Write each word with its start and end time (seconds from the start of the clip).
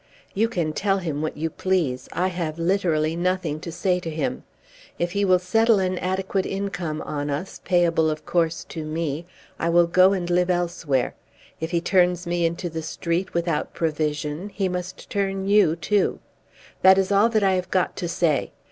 "You 0.33 0.49
can 0.49 0.73
tell 0.73 0.97
him 0.97 1.21
what 1.21 1.37
you 1.37 1.51
please. 1.51 2.09
I 2.11 2.29
have 2.29 2.57
literally 2.57 3.15
nothing 3.15 3.59
to 3.59 3.71
say 3.71 3.99
to 3.99 4.09
him. 4.09 4.41
If 4.97 5.11
he 5.11 5.23
will 5.23 5.37
settle 5.37 5.77
an 5.77 5.99
adequate 5.99 6.47
income 6.47 7.03
on 7.03 7.29
us, 7.29 7.61
payable 7.65 8.09
of 8.09 8.25
course 8.25 8.63
to 8.69 8.83
me, 8.83 9.27
I 9.59 9.69
will 9.69 9.85
go 9.85 10.11
and 10.13 10.27
live 10.27 10.49
elsewhere. 10.49 11.13
If 11.59 11.69
he 11.69 11.81
turns 11.81 12.25
me 12.25 12.47
into 12.47 12.67
the 12.67 12.81
street 12.81 13.35
without 13.35 13.75
provision, 13.75 14.49
he 14.49 14.67
must 14.67 15.07
turn 15.07 15.47
you 15.47 15.75
too. 15.75 16.17
That 16.81 16.97
is 16.97 17.11
all 17.11 17.29
that 17.29 17.43
I 17.43 17.53
have 17.53 17.69
got 17.69 17.95
to 17.97 18.07
say. 18.09 18.51